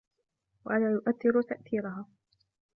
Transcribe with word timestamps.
وَلَا 0.65 0.91
يُؤَثِّرُ 0.91 1.41
تَأْثِيرَهَا 1.41 2.05